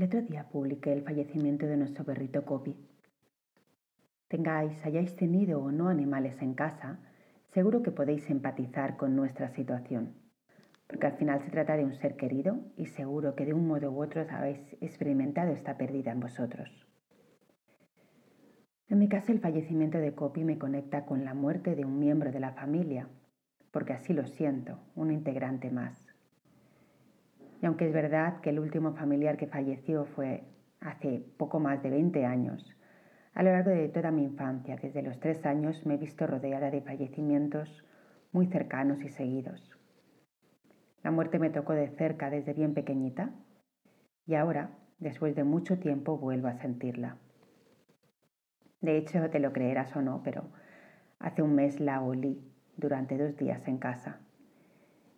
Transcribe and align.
El 0.00 0.06
otro 0.06 0.22
día 0.22 0.48
publiqué 0.48 0.94
el 0.94 1.02
fallecimiento 1.02 1.66
de 1.66 1.76
nuestro 1.76 2.06
perrito 2.06 2.46
Copy. 2.46 2.74
Tengáis, 4.28 4.82
hayáis 4.86 5.14
tenido 5.14 5.62
o 5.62 5.70
no 5.72 5.90
animales 5.90 6.40
en 6.40 6.54
casa, 6.54 7.00
seguro 7.52 7.82
que 7.82 7.90
podéis 7.90 8.30
empatizar 8.30 8.96
con 8.96 9.14
nuestra 9.14 9.50
situación, 9.50 10.14
porque 10.86 11.06
al 11.06 11.18
final 11.18 11.42
se 11.42 11.50
trata 11.50 11.76
de 11.76 11.84
un 11.84 11.92
ser 11.92 12.16
querido 12.16 12.60
y 12.78 12.86
seguro 12.86 13.34
que 13.34 13.44
de 13.44 13.52
un 13.52 13.68
modo 13.68 13.92
u 13.92 14.02
otro 14.02 14.24
habéis 14.30 14.74
experimentado 14.80 15.52
esta 15.52 15.76
pérdida 15.76 16.12
en 16.12 16.20
vosotros. 16.20 16.70
En 18.88 19.00
mi 19.00 19.08
caso, 19.10 19.32
el 19.32 19.40
fallecimiento 19.40 19.98
de 19.98 20.14
Copy 20.14 20.44
me 20.44 20.56
conecta 20.56 21.04
con 21.04 21.26
la 21.26 21.34
muerte 21.34 21.76
de 21.76 21.84
un 21.84 21.98
miembro 21.98 22.32
de 22.32 22.40
la 22.40 22.52
familia, 22.52 23.06
porque 23.70 23.92
así 23.92 24.14
lo 24.14 24.26
siento, 24.26 24.78
un 24.94 25.10
integrante 25.10 25.70
más. 25.70 26.09
Y 27.60 27.66
aunque 27.66 27.86
es 27.86 27.92
verdad 27.92 28.40
que 28.40 28.50
el 28.50 28.58
último 28.58 28.94
familiar 28.94 29.36
que 29.36 29.46
falleció 29.46 30.06
fue 30.06 30.44
hace 30.80 31.22
poco 31.36 31.60
más 31.60 31.82
de 31.82 31.90
20 31.90 32.24
años, 32.24 32.74
a 33.34 33.42
lo 33.42 33.52
largo 33.52 33.70
de 33.70 33.88
toda 33.88 34.10
mi 34.10 34.24
infancia, 34.24 34.76
desde 34.76 35.02
los 35.02 35.20
tres 35.20 35.44
años, 35.46 35.84
me 35.86 35.94
he 35.94 35.98
visto 35.98 36.26
rodeada 36.26 36.70
de 36.70 36.80
fallecimientos 36.80 37.84
muy 38.32 38.46
cercanos 38.46 39.02
y 39.02 39.08
seguidos. 39.08 39.76
La 41.02 41.10
muerte 41.10 41.38
me 41.38 41.50
tocó 41.50 41.74
de 41.74 41.88
cerca 41.88 42.30
desde 42.30 42.54
bien 42.54 42.74
pequeñita 42.74 43.30
y 44.26 44.34
ahora, 44.34 44.70
después 44.98 45.34
de 45.34 45.44
mucho 45.44 45.78
tiempo, 45.78 46.18
vuelvo 46.18 46.48
a 46.48 46.54
sentirla. 46.54 47.16
De 48.80 48.96
hecho, 48.96 49.28
te 49.30 49.38
lo 49.38 49.52
creerás 49.52 49.94
o 49.96 50.02
no, 50.02 50.22
pero 50.22 50.44
hace 51.18 51.42
un 51.42 51.54
mes 51.54 51.80
la 51.80 52.02
olí 52.02 52.40
durante 52.76 53.18
dos 53.18 53.36
días 53.36 53.66
en 53.68 53.78
casa. 53.78 54.20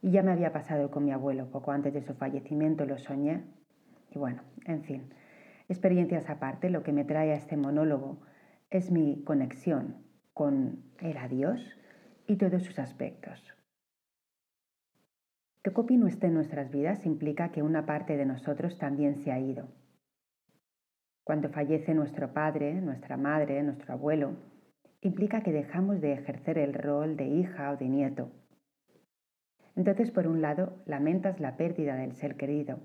Y 0.03 0.11
ya 0.11 0.25
me 0.25 0.33
había 0.33 0.53
pasado 0.53 0.91
con 0.91 1.05
mi 1.05 1.13
abuelo, 1.13 1.49
poco 1.51 1.71
antes 1.71 1.95
de 1.95 2.03
su 2.03 2.15
fallecimiento 2.15 2.85
lo 2.85 2.99
soñé. 2.99 3.45
Y 4.11 4.19
bueno, 4.19 4.43
en 4.67 4.83
fin, 4.83 5.15
experiencias 5.69 6.29
aparte, 6.29 6.71
lo 6.71 6.83
que 6.83 6.93
me 6.93 7.05
trae 7.05 7.31
a 7.31 7.37
este 7.37 7.57
monólogo 7.57 8.21
es 8.69 8.91
mi 8.91 9.23
conexión 9.23 10.05
con 10.35 10.83
el 10.99 11.17
adiós 11.17 11.79
y 12.27 12.37
todos 12.37 12.65
sus 12.65 12.81
aspectos. 12.81 13.55
Que 15.63 15.73
Copi 15.73 15.97
no 15.97 16.09
esté 16.09 16.27
en 16.27 16.35
nuestras 16.35 16.73
vidas 16.73 17.07
implica 17.07 17.53
que 17.53 17.63
una 17.63 17.87
parte 17.87 18.17
de 18.17 18.27
nosotros 18.27 18.79
también 18.79 19.15
se 19.15 19.31
ha 19.31 19.39
ido. 19.39 19.69
Cuando 21.23 21.49
fallece 21.49 21.95
nuestro 21.95 22.33
padre, 22.33 22.75
nuestra 22.81 23.17
madre, 23.17 23.63
nuestro 23.63 23.95
abuelo, 23.95 24.35
implica 25.01 25.43
que 25.43 25.53
dejamos 25.53 26.01
de 26.01 26.15
ejercer 26.15 26.59
el 26.59 26.75
rol 26.75 27.17
de 27.17 27.27
hija 27.27 27.71
o 27.71 27.77
de 27.77 27.89
nieto 27.89 28.33
entonces, 29.75 30.11
por 30.11 30.27
un 30.27 30.43
lado, 30.43 30.83
lamentas 30.87 31.41
la 31.41 31.57
pérdida 31.57 31.97
del 31.97 32.15
ser 32.15 32.37
querido, 32.37 32.81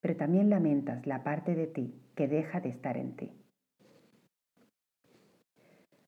pero 0.00 0.16
también 0.16 0.50
lamentas 0.50 1.06
la 1.06 1.22
parte 1.22 1.54
de 1.54 1.66
ti 1.66 2.02
que 2.14 2.28
deja 2.28 2.60
de 2.60 2.70
estar 2.70 2.96
en 2.96 3.16
ti. 3.16 3.32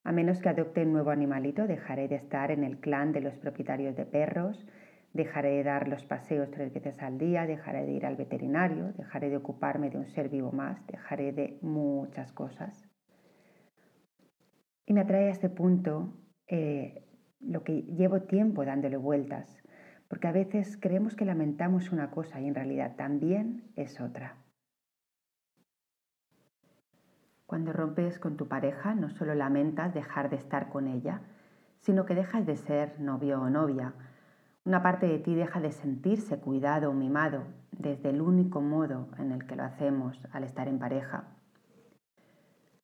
A 0.04 0.12
menos 0.12 0.40
que 0.40 0.48
adopte 0.48 0.82
un 0.82 0.92
nuevo 0.92 1.10
animalito, 1.10 1.66
dejaré 1.66 2.08
de 2.08 2.14
estar 2.16 2.50
en 2.50 2.64
el 2.64 2.78
clan 2.80 3.12
de 3.12 3.20
los 3.20 3.36
propietarios 3.36 3.94
de 3.94 4.06
perros, 4.06 4.66
dejaré 5.12 5.56
de 5.56 5.64
dar 5.64 5.88
los 5.88 6.04
paseos 6.06 6.50
tres 6.50 6.72
veces 6.72 7.02
al 7.02 7.18
día, 7.18 7.46
dejaré 7.46 7.84
de 7.84 7.92
ir 7.92 8.06
al 8.06 8.16
veterinario, 8.16 8.92
dejaré 8.94 9.28
de 9.28 9.36
ocuparme 9.36 9.90
de 9.90 9.98
un 9.98 10.06
ser 10.06 10.30
vivo 10.30 10.50
más, 10.52 10.86
dejaré 10.86 11.32
de 11.32 11.58
muchas 11.60 12.32
cosas. 12.32 12.88
Y 14.86 14.94
me 14.94 15.02
atrae 15.02 15.28
a 15.28 15.32
este 15.32 15.50
punto 15.50 16.14
eh, 16.46 17.04
lo 17.40 17.62
que 17.62 17.82
llevo 17.82 18.22
tiempo 18.22 18.64
dándole 18.64 18.96
vueltas, 18.96 19.62
porque 20.08 20.26
a 20.26 20.32
veces 20.32 20.78
creemos 20.80 21.14
que 21.14 21.26
lamentamos 21.26 21.92
una 21.92 22.10
cosa 22.10 22.40
y 22.40 22.48
en 22.48 22.54
realidad 22.54 22.96
también 22.96 23.70
es 23.76 24.00
otra. 24.00 24.36
Cuando 27.46 27.72
rompes 27.72 28.18
con 28.18 28.36
tu 28.36 28.48
pareja 28.48 28.94
no 28.94 29.10
solo 29.10 29.34
lamentas 29.34 29.94
dejar 29.94 30.30
de 30.30 30.36
estar 30.36 30.68
con 30.70 30.86
ella, 30.86 31.20
sino 31.80 32.04
que 32.04 32.14
dejas 32.14 32.46
de 32.46 32.56
ser 32.56 33.00
novio 33.00 33.40
o 33.40 33.48
novia. 33.48 33.94
Una 34.64 34.82
parte 34.82 35.06
de 35.06 35.18
ti 35.18 35.34
deja 35.34 35.60
de 35.60 35.72
sentirse 35.72 36.38
cuidado 36.40 36.90
o 36.90 36.94
mimado 36.94 37.44
desde 37.72 38.10
el 38.10 38.20
único 38.20 38.60
modo 38.60 39.08
en 39.18 39.32
el 39.32 39.46
que 39.46 39.56
lo 39.56 39.64
hacemos 39.64 40.20
al 40.32 40.44
estar 40.44 40.68
en 40.68 40.78
pareja. 40.78 41.24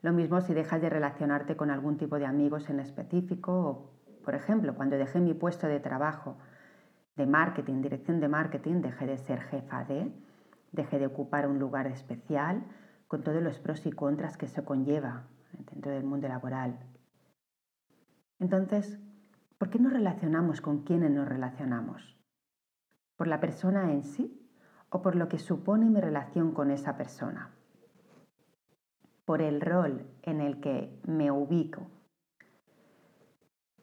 Lo 0.01 0.13
mismo 0.13 0.41
si 0.41 0.55
dejas 0.55 0.81
de 0.81 0.91
relacionarte 0.91 1.57
con 1.57 1.71
algún 1.71 1.97
tipo 1.97 2.19
de 2.19 2.27
amigos 2.27 2.69
en 2.71 2.81
específico 2.81 3.53
o, 3.53 3.91
por 4.25 4.35
ejemplo, 4.35 4.75
cuando 4.75 4.97
dejé 4.97 5.21
mi 5.21 5.35
puesto 5.35 5.67
de 5.67 5.81
trabajo 5.81 6.37
de 7.17 7.27
marketing, 7.27 7.81
dirección 7.81 8.21
de 8.21 8.29
marketing, 8.29 8.81
dejé 8.81 9.07
de 9.07 9.19
ser 9.19 9.41
jefa 9.41 9.85
de, 9.85 10.13
dejé 10.73 10.99
de 10.99 11.07
ocupar 11.07 11.49
un 11.49 11.59
lugar 11.59 11.87
especial 11.87 12.65
con 13.07 13.23
todos 13.23 13.43
los 13.43 13.59
pros 13.59 13.87
y 13.87 13.93
contras 13.93 14.37
que 14.37 14.47
eso 14.47 14.65
conlleva 14.65 15.29
dentro 15.71 15.93
del 15.93 16.05
mundo 16.05 16.27
laboral. 16.27 16.79
Entonces, 18.41 18.99
¿por 19.59 19.71
qué 19.71 19.79
nos 19.79 19.93
relacionamos 19.93 20.61
con 20.61 20.83
quienes 20.83 21.11
nos 21.11 21.29
relacionamos? 21.29 22.19
¿Por 23.17 23.29
la 23.29 23.41
persona 23.41 23.93
en 23.93 24.03
sí 24.03 24.41
o 24.91 25.03
por 25.03 25.15
lo 25.15 25.29
que 25.29 25.39
supone 25.39 25.89
mi 25.89 26.01
relación 26.01 26.53
con 26.53 26.71
esa 26.71 26.97
persona? 26.97 27.55
¿Por 29.25 29.41
el 29.41 29.61
rol 29.61 30.07
en 30.23 30.41
el 30.41 30.61
que 30.61 31.01
me 31.07 31.31
ubico? 31.31 31.87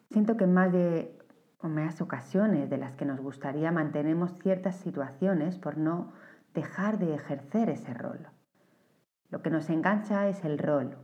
Siento 0.09 0.35
que 0.35 0.45
más 0.45 0.73
de 0.73 1.17
o 1.61 1.67
más 1.67 2.01
ocasiones 2.01 2.69
de 2.69 2.77
las 2.77 2.95
que 2.95 3.05
nos 3.05 3.19
gustaría 3.19 3.71
mantenemos 3.71 4.33
ciertas 4.39 4.75
situaciones 4.77 5.57
por 5.57 5.77
no 5.77 6.13
dejar 6.53 6.97
de 6.99 7.13
ejercer 7.13 7.69
ese 7.69 7.93
rol. 7.93 8.27
Lo 9.29 9.41
que 9.41 9.49
nos 9.49 9.69
engancha 9.69 10.27
es 10.27 10.43
el 10.43 10.57
rol. 10.57 10.97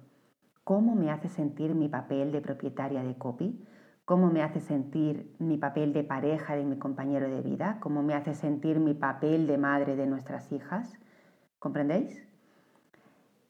¿Cómo 0.64 0.96
me 0.96 1.12
hace 1.12 1.30
sentir 1.30 1.76
mi 1.76 1.88
papel 1.88 2.32
de 2.32 2.42
propietaria 2.42 3.04
de 3.04 3.18
copy? 3.18 3.66
¿Cómo 4.04 4.32
me 4.32 4.42
hace 4.42 4.60
sentir 4.60 5.36
mi 5.40 5.58
papel 5.58 5.94
de 5.94 6.04
pareja 6.04 6.56
de 6.56 6.66
mi 6.66 6.78
compañero 6.78 7.30
de 7.30 7.42
vida? 7.42 7.78
¿Cómo 7.80 8.04
me 8.04 8.16
hace 8.16 8.34
sentir 8.34 8.80
mi 8.80 8.94
papel 8.94 9.48
de 9.48 9.58
madre 9.58 9.96
de 9.96 10.08
nuestras 10.08 10.52
hijas? 10.52 10.98
¿Comprendéis? 11.60 12.26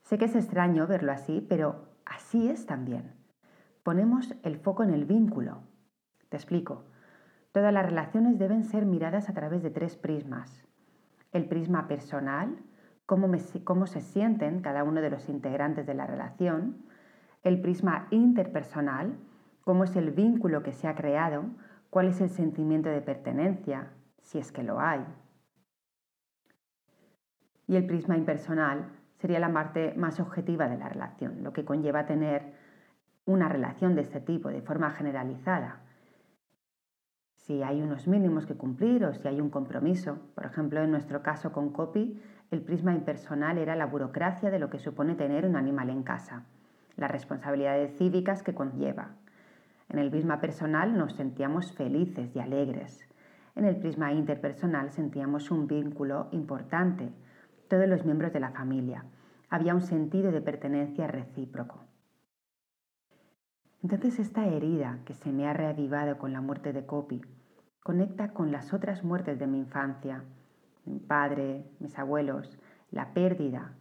Sé 0.04 0.18
que 0.18 0.26
es 0.26 0.36
extraño 0.36 0.88
verlo 0.88 1.12
así, 1.12 1.46
pero 1.48 1.90
así 2.06 2.50
es 2.50 2.66
también. 2.66 3.14
Ponemos 3.84 4.34
el 4.44 4.58
foco 4.58 4.84
en 4.84 4.92
el 4.92 5.06
vínculo. 5.06 5.64
Te 6.30 6.38
explico. 6.38 6.86
Todas 7.58 7.74
las 7.74 7.88
relaciones 7.88 8.38
deben 8.38 8.64
ser 8.64 8.86
miradas 8.86 9.30
a 9.30 9.34
través 9.34 9.64
de 9.64 9.72
tres 9.72 9.96
prismas. 9.96 10.64
El 11.32 11.46
prisma 11.46 11.88
personal, 11.88 12.56
cómo, 13.08 13.36
se 13.88 14.02
sienten 14.02 14.62
cada 14.62 14.84
uno 14.84 15.02
de 15.02 15.10
los 15.10 15.28
integrantes 15.28 15.88
de 15.88 15.96
la 15.96 16.06
relación. 16.06 16.86
El 17.42 17.60
prisma 17.60 18.10
interpersonal, 18.12 19.18
cómo 19.64 19.86
es 19.86 19.96
el 19.96 20.12
vínculo 20.12 20.62
que 20.62 20.72
se 20.72 20.88
ha 20.88 20.94
creado, 20.94 21.46
cuál 21.90 22.10
es 22.10 22.22
el 22.22 22.30
sentimiento 22.30 22.90
de 22.90 23.02
pertenencia, 23.02 23.88
si 24.22 24.38
es 24.38 24.52
que 24.52 24.62
lo 24.62 24.80
hay. 24.80 25.04
Y 27.66 27.76
el 27.76 27.88
prisma 27.88 28.18
impersonal 28.18 28.86
sería 29.16 29.40
la 29.40 29.52
parte 29.52 29.96
más 29.98 30.20
objetiva 30.20 30.70
de 30.70 30.78
la 30.78 30.90
relación, 30.90 31.42
lo 31.42 31.54
que 31.54 31.66
conlleva 31.66 32.06
tener 32.06 32.54
una 33.26 33.50
relación 33.50 33.96
de 33.96 34.02
este 34.02 34.22
tipo 34.22 34.50
de 34.50 34.62
forma 34.62 34.92
generalizada, 34.92 35.87
si 37.48 37.64
hay 37.64 37.82
unos 37.82 38.08
mínimos 38.08 38.46
que 38.46 38.56
cumplir 38.56 39.06
o 39.06 39.14
si 39.14 39.26
hay 39.26 39.40
un 39.40 39.50
compromiso. 39.50 40.20
Por 40.36 40.46
ejemplo, 40.46 40.84
en 40.84 40.92
nuestro 40.92 41.24
caso 41.24 41.54
con 41.54 41.72
Copy, 41.72 42.22
el 42.52 42.62
prisma 42.62 42.94
impersonal 42.94 43.58
era 43.58 43.78
la 43.78 43.86
burocracia 43.86 44.52
de 44.52 44.60
lo 44.60 44.70
que 44.70 44.80
supone 44.80 45.16
tener 45.16 45.46
un 45.46 45.56
animal 45.56 45.90
en 45.90 46.04
casa, 46.04 46.44
las 46.98 47.10
responsabilidades 47.10 47.98
cívicas 47.98 48.44
que 48.44 48.54
conlleva. 48.54 49.12
En 49.88 49.98
el 49.98 50.10
prisma 50.10 50.42
personal 50.42 50.98
nos 50.98 51.14
sentíamos 51.14 51.74
felices 51.74 52.36
y 52.36 52.40
alegres. 52.40 53.08
En 53.56 53.64
el 53.64 53.78
prisma 53.78 54.12
interpersonal 54.12 54.92
sentíamos 54.92 55.50
un 55.50 55.68
vínculo 55.68 56.28
importante, 56.34 57.14
todos 57.70 57.88
los 57.88 58.04
miembros 58.04 58.34
de 58.34 58.42
la 58.42 58.52
familia. 58.52 59.06
Había 59.50 59.74
un 59.74 59.82
sentido 59.82 60.34
de 60.34 60.42
pertenencia 60.42 61.08
recíproco. 61.08 61.80
Entonces 63.84 64.20
esta 64.20 64.46
herida 64.48 65.00
que 65.06 65.14
se 65.14 65.32
me 65.32 65.48
ha 65.48 65.54
reavivado 65.54 66.18
con 66.18 66.34
la 66.34 66.42
muerte 66.42 66.74
de 66.74 66.86
Copy 66.86 67.22
conecta 67.88 68.34
con 68.34 68.52
las 68.52 68.74
otras 68.74 69.06
muertes 69.06 69.40
de 69.40 69.48
mi 69.48 69.60
infancia, 69.60 70.22
mi 70.84 71.00
padre, 71.00 71.64
mis 71.80 71.98
abuelos, 71.98 72.60
la 72.92 73.14
pérdida. 73.14 73.78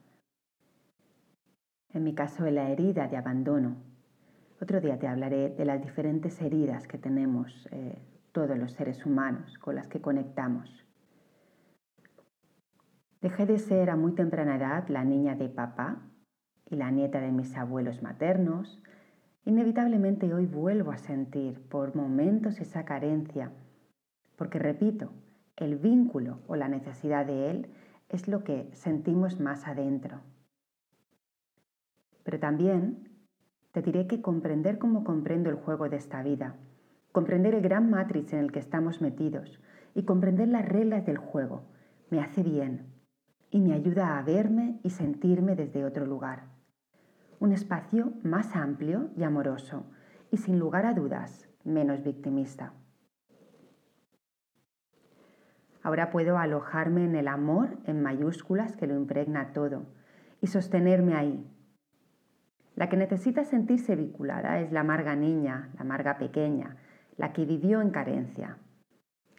En 1.92 2.04
mi 2.04 2.14
caso, 2.14 2.48
la 2.48 2.70
herida 2.70 3.08
de 3.08 3.16
abandono. 3.16 3.78
Otro 4.62 4.80
día 4.80 4.96
te 4.96 5.08
hablaré 5.08 5.48
de 5.48 5.64
las 5.64 5.82
diferentes 5.82 6.40
heridas 6.40 6.86
que 6.86 6.98
tenemos 6.98 7.68
eh, 7.72 7.98
todos 8.30 8.56
los 8.56 8.74
seres 8.74 9.04
humanos 9.04 9.58
con 9.58 9.74
las 9.74 9.88
que 9.88 10.00
conectamos. 10.00 10.86
Dejé 13.20 13.44
de 13.44 13.58
ser 13.58 13.90
a 13.90 13.96
muy 13.96 14.12
temprana 14.12 14.54
edad 14.54 14.86
la 14.86 15.02
niña 15.02 15.34
de 15.34 15.48
papá 15.48 16.00
y 16.70 16.76
la 16.76 16.92
nieta 16.92 17.20
de 17.20 17.32
mis 17.32 17.56
abuelos 17.56 18.04
maternos. 18.04 18.80
Inevitablemente 19.44 20.32
hoy 20.32 20.46
vuelvo 20.46 20.92
a 20.92 20.98
sentir 20.98 21.60
por 21.68 21.96
momentos 21.96 22.60
esa 22.60 22.84
carencia 22.84 23.50
porque 24.36 24.58
repito, 24.58 25.10
el 25.56 25.76
vínculo 25.76 26.40
o 26.46 26.56
la 26.56 26.68
necesidad 26.68 27.26
de 27.26 27.50
él 27.50 27.68
es 28.08 28.28
lo 28.28 28.44
que 28.44 28.70
sentimos 28.72 29.40
más 29.40 29.66
adentro. 29.66 30.20
Pero 32.22 32.38
también 32.38 33.08
te 33.72 33.82
diré 33.82 34.06
que 34.06 34.20
comprender 34.20 34.78
cómo 34.78 35.04
comprendo 35.04 35.50
el 35.50 35.56
juego 35.56 35.88
de 35.88 35.96
esta 35.96 36.22
vida, 36.22 36.56
comprender 37.12 37.54
el 37.54 37.62
gran 37.62 37.90
matrix 37.90 38.32
en 38.32 38.40
el 38.40 38.52
que 38.52 38.58
estamos 38.58 39.00
metidos 39.00 39.60
y 39.94 40.04
comprender 40.04 40.48
las 40.48 40.66
reglas 40.66 41.06
del 41.06 41.18
juego 41.18 41.62
me 42.10 42.20
hace 42.20 42.42
bien 42.42 42.92
y 43.50 43.60
me 43.60 43.72
ayuda 43.72 44.18
a 44.18 44.22
verme 44.22 44.80
y 44.82 44.90
sentirme 44.90 45.56
desde 45.56 45.84
otro 45.84 46.06
lugar. 46.06 46.44
Un 47.40 47.52
espacio 47.52 48.12
más 48.22 48.54
amplio 48.54 49.10
y 49.16 49.22
amoroso 49.22 49.84
y 50.30 50.36
sin 50.36 50.58
lugar 50.58 50.84
a 50.86 50.94
dudas 50.94 51.48
menos 51.64 52.02
victimista. 52.02 52.72
Ahora 55.86 56.10
puedo 56.10 56.36
alojarme 56.36 57.04
en 57.04 57.14
el 57.14 57.28
amor 57.28 57.78
en 57.84 58.02
mayúsculas 58.02 58.76
que 58.76 58.88
lo 58.88 58.96
impregna 58.96 59.52
todo 59.52 59.86
y 60.40 60.48
sostenerme 60.48 61.14
ahí, 61.14 61.48
la 62.74 62.88
que 62.88 62.96
necesita 62.96 63.44
sentirse 63.44 63.94
vinculada 63.94 64.58
es 64.58 64.72
la 64.72 64.80
amarga 64.80 65.14
niña, 65.14 65.70
la 65.76 65.82
amarga 65.82 66.18
pequeña, 66.18 66.74
la 67.16 67.32
que 67.32 67.44
vivió 67.44 67.80
en 67.82 67.90
carencia, 67.90 68.58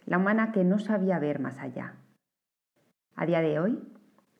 la 0.06 0.16
humana 0.16 0.50
que 0.50 0.64
no 0.64 0.78
sabía 0.78 1.18
ver 1.18 1.38
más 1.38 1.58
allá. 1.58 1.96
A 3.14 3.26
día 3.26 3.42
de 3.42 3.60
hoy, 3.60 3.86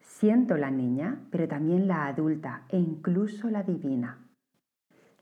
siento 0.00 0.56
la 0.56 0.70
niña, 0.70 1.20
pero 1.30 1.46
también 1.46 1.88
la 1.88 2.06
adulta 2.06 2.62
e 2.70 2.78
incluso 2.78 3.50
la 3.50 3.64
divina. 3.64 4.16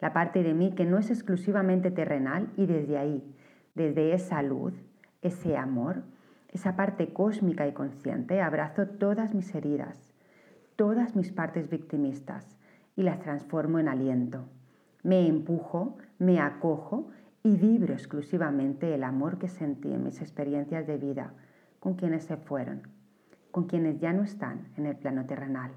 La 0.01 0.13
parte 0.13 0.45
de 0.45 0.55
mí 0.55 0.73
que 0.77 0.85
no 0.85 0.99
es 0.99 1.11
exclusivamente 1.11 1.91
terrenal 1.91 2.53
y 2.57 2.67
desde 2.67 2.97
ahí, 2.97 3.35
desde 3.75 4.15
esa 4.15 4.41
luz, 4.41 4.73
ese 5.21 5.57
amor, 5.57 6.05
esa 6.49 6.77
parte 6.77 7.13
cósmica 7.13 7.67
y 7.67 7.73
consciente, 7.73 8.41
abrazo 8.41 8.87
todas 8.87 9.35
mis 9.35 9.55
heridas, 9.55 10.15
todas 10.77 11.17
mis 11.17 11.33
partes 11.33 11.69
victimistas 11.69 12.57
y 12.97 13.03
las 13.03 13.21
transformo 13.21 13.79
en 13.79 13.89
aliento. 13.89 14.47
Me 15.03 15.27
empujo, 15.27 15.99
me 16.19 16.41
acojo 16.41 17.11
y 17.43 17.57
vibro 17.57 17.93
exclusivamente 17.93 18.95
el 18.95 19.05
amor 19.05 19.39
que 19.39 19.49
sentí 19.49 19.93
en 19.93 20.05
mis 20.05 20.21
experiencias 20.21 20.87
de 20.87 20.97
vida 20.97 21.33
con 21.79 21.95
quienes 21.95 22.25
se 22.25 22.37
fueron, 22.37 22.83
con 23.51 23.67
quienes 23.67 24.01
ya 24.01 24.13
no 24.13 24.25
están 24.25 24.69
en 24.77 24.87
el 24.87 24.97
plano 24.97 25.27
terrenal. 25.27 25.71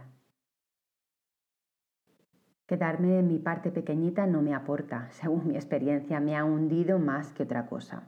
Quedarme 2.65 3.19
en 3.19 3.27
mi 3.27 3.39
parte 3.39 3.71
pequeñita 3.71 4.27
no 4.27 4.41
me 4.41 4.53
aporta, 4.53 5.07
según 5.11 5.47
mi 5.47 5.55
experiencia, 5.55 6.19
me 6.19 6.35
ha 6.35 6.43
hundido 6.43 6.99
más 6.99 7.33
que 7.33 7.43
otra 7.43 7.65
cosa. 7.65 8.03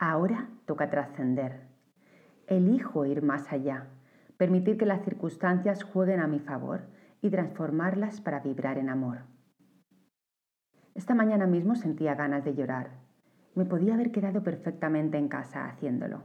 Ahora 0.00 0.48
toca 0.64 0.90
trascender. 0.90 1.66
Elijo 2.46 3.04
ir 3.04 3.20
más 3.20 3.52
allá, 3.52 3.88
permitir 4.36 4.78
que 4.78 4.86
las 4.86 5.02
circunstancias 5.04 5.82
jueguen 5.82 6.20
a 6.20 6.28
mi 6.28 6.38
favor 6.38 6.82
y 7.20 7.30
transformarlas 7.30 8.20
para 8.20 8.38
vibrar 8.38 8.78
en 8.78 8.90
amor. 8.90 9.22
Esta 10.94 11.16
mañana 11.16 11.48
mismo 11.48 11.74
sentía 11.74 12.14
ganas 12.14 12.44
de 12.44 12.54
llorar. 12.54 12.90
Me 13.56 13.64
podía 13.64 13.94
haber 13.94 14.12
quedado 14.12 14.44
perfectamente 14.44 15.18
en 15.18 15.26
casa 15.26 15.66
haciéndolo. 15.66 16.22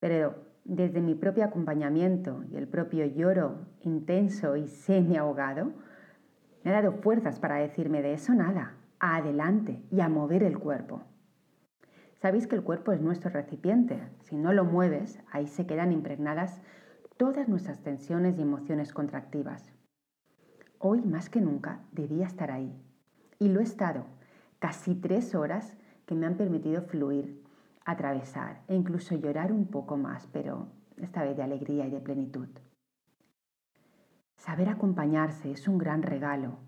Pero 0.00 0.46
desde 0.64 1.02
mi 1.02 1.14
propio 1.14 1.44
acompañamiento 1.44 2.44
y 2.50 2.56
el 2.56 2.66
propio 2.66 3.04
lloro 3.04 3.66
intenso 3.82 4.56
y 4.56 4.68
semi 4.68 5.18
ahogado, 5.18 5.74
me 6.64 6.70
ha 6.70 6.80
dado 6.80 6.92
fuerzas 6.92 7.40
para 7.40 7.56
decirme 7.56 8.00
de 8.00 8.14
eso 8.14 8.32
nada, 8.32 8.72
adelante 9.00 9.82
y 9.90 10.00
a 10.00 10.08
mover 10.08 10.42
el 10.42 10.58
cuerpo. 10.58 11.02
Sabéis 12.20 12.46
que 12.46 12.56
el 12.56 12.62
cuerpo 12.62 12.92
es 12.92 13.00
nuestro 13.00 13.30
recipiente. 13.30 14.00
Si 14.20 14.36
no 14.36 14.52
lo 14.52 14.64
mueves, 14.64 15.20
ahí 15.30 15.46
se 15.46 15.66
quedan 15.66 15.92
impregnadas 15.92 16.62
todas 17.18 17.48
nuestras 17.48 17.82
tensiones 17.82 18.38
y 18.38 18.42
emociones 18.42 18.92
contractivas. 18.92 19.72
Hoy 20.78 21.02
más 21.02 21.28
que 21.28 21.40
nunca 21.40 21.80
debía 21.92 22.26
estar 22.26 22.50
ahí. 22.50 22.74
Y 23.38 23.48
lo 23.48 23.60
he 23.60 23.64
estado. 23.64 24.06
Casi 24.58 24.94
tres 24.94 25.34
horas 25.34 25.76
que 26.06 26.14
me 26.14 26.26
han 26.26 26.36
permitido 26.36 26.82
fluir, 26.82 27.44
atravesar 27.84 28.62
e 28.68 28.74
incluso 28.74 29.14
llorar 29.14 29.52
un 29.52 29.66
poco 29.66 29.96
más, 29.96 30.26
pero 30.28 30.68
esta 30.96 31.22
vez 31.22 31.36
de 31.36 31.42
alegría 31.42 31.86
y 31.86 31.90
de 31.90 32.00
plenitud. 32.00 32.48
Saber 34.36 34.68
acompañarse 34.70 35.50
es 35.50 35.68
un 35.68 35.76
gran 35.76 36.02
regalo 36.02 36.58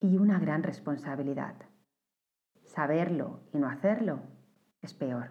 y 0.00 0.16
una 0.16 0.38
gran 0.38 0.62
responsabilidad. 0.62 1.54
Saberlo 2.64 3.40
y 3.52 3.58
no 3.58 3.68
hacerlo 3.68 4.20
es 4.82 4.94
peor. 4.94 5.30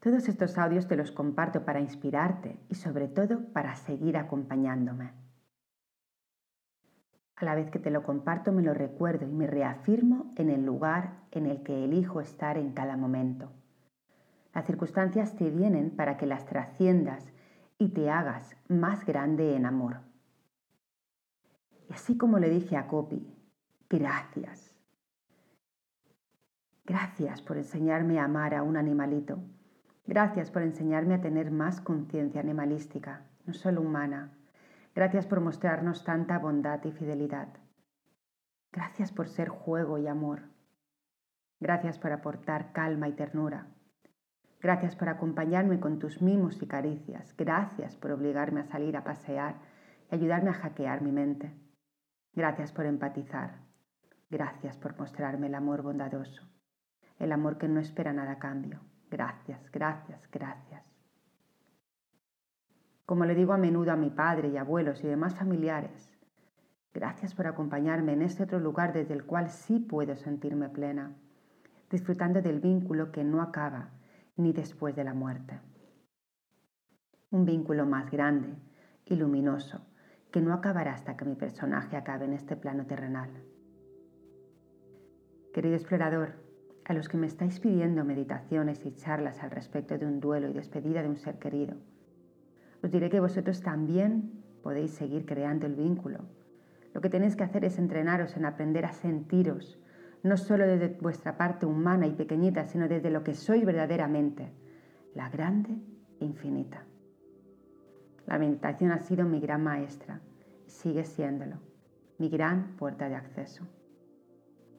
Todos 0.00 0.28
estos 0.28 0.58
audios 0.58 0.86
te 0.86 0.96
los 0.96 1.10
comparto 1.10 1.64
para 1.64 1.80
inspirarte 1.80 2.58
y 2.68 2.74
sobre 2.74 3.08
todo 3.08 3.52
para 3.52 3.74
seguir 3.74 4.16
acompañándome. 4.16 5.12
A 7.36 7.44
la 7.44 7.54
vez 7.54 7.70
que 7.70 7.78
te 7.78 7.90
lo 7.90 8.02
comparto 8.02 8.52
me 8.52 8.62
lo 8.62 8.74
recuerdo 8.74 9.26
y 9.26 9.32
me 9.32 9.46
reafirmo 9.46 10.30
en 10.36 10.50
el 10.50 10.64
lugar 10.64 11.24
en 11.30 11.46
el 11.46 11.62
que 11.62 11.84
elijo 11.84 12.20
estar 12.20 12.58
en 12.58 12.72
cada 12.72 12.96
momento. 12.96 13.50
Las 14.54 14.66
circunstancias 14.66 15.34
te 15.36 15.50
vienen 15.50 15.90
para 15.90 16.16
que 16.16 16.26
las 16.26 16.46
trasciendas 16.46 17.32
y 17.78 17.88
te 17.88 18.08
hagas 18.08 18.56
más 18.68 19.04
grande 19.04 19.56
en 19.56 19.66
amor. 19.66 20.00
Y 21.88 21.92
así 21.92 22.16
como 22.16 22.38
le 22.38 22.50
dije 22.50 22.76
a 22.76 22.86
Copi, 22.86 23.26
gracias. 23.88 24.73
Gracias 26.84 27.42
por 27.42 27.56
enseñarme 27.56 28.18
a 28.18 28.24
amar 28.24 28.54
a 28.54 28.62
un 28.62 28.76
animalito 28.76 29.42
Gracias 30.06 30.50
por 30.50 30.60
enseñarme 30.60 31.14
a 31.14 31.20
tener 31.22 31.50
más 31.50 31.80
conciencia 31.80 32.42
animalística, 32.42 33.22
no 33.46 33.54
solo 33.54 33.80
humana. 33.80 34.36
Gracias 34.94 35.26
por 35.26 35.40
mostrarnos 35.40 36.04
tanta 36.04 36.38
bondad 36.38 36.84
y 36.84 36.92
fidelidad. 36.92 37.48
Gracias 38.70 39.12
por 39.12 39.28
ser 39.28 39.48
juego 39.48 39.96
y 39.96 40.06
amor. 40.06 40.42
Gracias 41.58 41.98
por 41.98 42.12
aportar 42.12 42.72
calma 42.72 43.08
y 43.08 43.12
ternura. 43.12 43.68
Gracias 44.60 44.94
por 44.94 45.08
acompañarme 45.08 45.80
con 45.80 45.98
tus 45.98 46.20
mimos 46.20 46.60
y 46.60 46.66
caricias. 46.66 47.34
Gracias 47.38 47.96
por 47.96 48.10
obligarme 48.10 48.60
a 48.60 48.64
salir 48.64 48.98
a 48.98 49.04
pasear 49.04 49.54
y 50.10 50.16
ayudarme 50.16 50.50
a 50.50 50.54
hackear 50.54 51.00
mi 51.00 51.12
mente. 51.12 51.54
Gracias 52.34 52.72
por 52.72 52.84
empatizar. 52.84 53.54
Gracias 54.28 54.76
por 54.76 54.98
mostrarme 54.98 55.46
el 55.46 55.54
amor 55.54 55.82
bondadoso, 55.82 56.42
el 57.18 57.32
amor 57.32 57.58
que 57.58 57.68
no 57.68 57.80
espera 57.80 58.12
nada 58.12 58.32
a 58.32 58.38
cambio. 58.38 58.80
Gracias, 59.10 59.70
gracias, 59.70 60.28
gracias. 60.30 60.82
Como 63.06 63.24
le 63.26 63.34
digo 63.34 63.52
a 63.52 63.58
menudo 63.58 63.92
a 63.92 63.96
mi 63.96 64.10
padre 64.10 64.48
y 64.48 64.56
abuelos 64.56 65.04
y 65.04 65.06
demás 65.06 65.34
familiares, 65.34 66.10
gracias 66.92 67.34
por 67.34 67.46
acompañarme 67.46 68.14
en 68.14 68.22
este 68.22 68.44
otro 68.44 68.58
lugar 68.58 68.92
desde 68.92 69.14
el 69.14 69.24
cual 69.24 69.50
sí 69.50 69.78
puedo 69.78 70.16
sentirme 70.16 70.68
plena, 70.70 71.14
disfrutando 71.90 72.40
del 72.40 72.60
vínculo 72.60 73.12
que 73.12 73.22
no 73.22 73.42
acaba 73.42 73.90
ni 74.36 74.52
después 74.52 74.96
de 74.96 75.04
la 75.04 75.14
muerte. 75.14 75.60
Un 77.30 77.44
vínculo 77.44 77.84
más 77.84 78.10
grande 78.10 78.54
y 79.04 79.16
luminoso 79.16 79.80
que 80.32 80.40
no 80.40 80.52
acabará 80.52 80.94
hasta 80.94 81.16
que 81.16 81.24
mi 81.24 81.36
personaje 81.36 81.96
acabe 81.96 82.24
en 82.24 82.32
este 82.32 82.56
plano 82.56 82.86
terrenal. 82.86 83.30
Querido 85.52 85.76
explorador, 85.76 86.43
a 86.84 86.92
los 86.92 87.08
que 87.08 87.16
me 87.16 87.26
estáis 87.26 87.60
pidiendo 87.60 88.04
meditaciones 88.04 88.84
y 88.84 88.92
charlas 88.94 89.42
al 89.42 89.50
respecto 89.50 89.96
de 89.96 90.06
un 90.06 90.20
duelo 90.20 90.48
y 90.48 90.52
despedida 90.52 91.02
de 91.02 91.08
un 91.08 91.16
ser 91.16 91.38
querido. 91.38 91.76
Os 92.82 92.90
diré 92.90 93.08
que 93.08 93.20
vosotros 93.20 93.62
también 93.62 94.44
podéis 94.62 94.90
seguir 94.90 95.24
creando 95.24 95.66
el 95.66 95.74
vínculo. 95.74 96.20
Lo 96.92 97.00
que 97.00 97.08
tenéis 97.08 97.36
que 97.36 97.44
hacer 97.44 97.64
es 97.64 97.78
entrenaros 97.78 98.36
en 98.36 98.44
aprender 98.44 98.84
a 98.84 98.92
sentiros, 98.92 99.78
no 100.22 100.36
solo 100.36 100.66
desde 100.66 100.88
vuestra 101.00 101.36
parte 101.36 101.66
humana 101.66 102.06
y 102.06 102.12
pequeñita, 102.12 102.64
sino 102.64 102.88
desde 102.88 103.10
lo 103.10 103.24
que 103.24 103.34
sois 103.34 103.64
verdaderamente, 103.64 104.52
la 105.14 105.28
grande 105.30 105.70
infinita. 106.20 106.84
La 108.26 108.38
meditación 108.38 108.90
ha 108.92 108.98
sido 108.98 109.24
mi 109.24 109.40
gran 109.40 109.62
maestra 109.62 110.20
y 110.66 110.70
sigue 110.70 111.04
siéndolo, 111.04 111.56
mi 112.18 112.28
gran 112.28 112.76
puerta 112.76 113.08
de 113.08 113.16
acceso. 113.16 113.66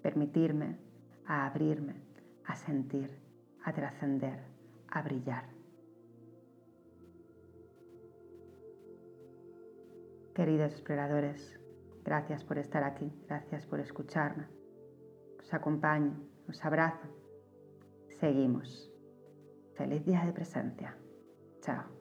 Permitirme 0.02 0.85
a 1.27 1.46
abrirme, 1.46 1.96
a 2.46 2.55
sentir, 2.55 3.10
a 3.63 3.74
trascender, 3.74 4.39
a 4.89 5.01
brillar. 5.01 5.46
Queridos 10.34 10.74
exploradores, 10.74 11.60
gracias 12.03 12.44
por 12.44 12.58
estar 12.58 12.84
aquí, 12.84 13.12
gracias 13.27 13.65
por 13.65 13.79
escucharme. 13.79 14.48
Os 15.39 15.53
acompaño, 15.53 16.20
os 16.50 16.63
abrazo. 16.65 17.08
Seguimos. 18.20 18.91
Feliz 19.75 20.05
día 20.05 20.25
de 20.25 20.34
presencia. 20.34 20.98
Chao. 21.62 21.95